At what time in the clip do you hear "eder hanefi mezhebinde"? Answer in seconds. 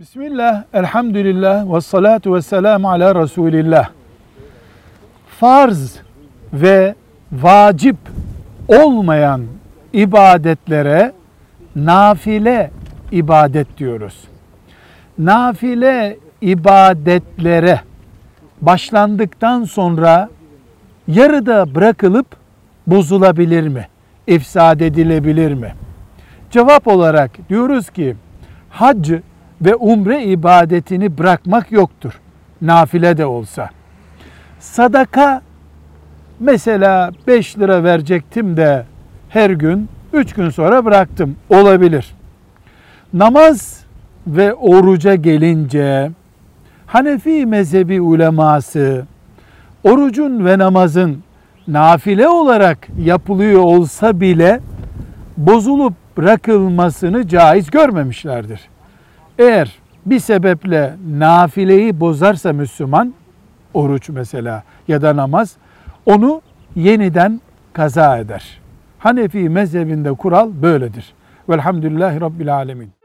68.18-70.12